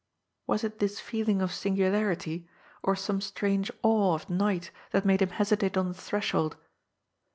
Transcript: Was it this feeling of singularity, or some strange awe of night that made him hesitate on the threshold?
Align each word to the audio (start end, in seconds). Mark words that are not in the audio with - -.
Was 0.47 0.63
it 0.63 0.79
this 0.79 0.99
feeling 0.99 1.43
of 1.43 1.53
singularity, 1.53 2.47
or 2.81 2.95
some 2.95 3.21
strange 3.21 3.69
awe 3.83 4.15
of 4.15 4.31
night 4.31 4.71
that 4.93 5.05
made 5.05 5.21
him 5.21 5.29
hesitate 5.29 5.77
on 5.77 5.89
the 5.89 5.93
threshold? 5.93 6.57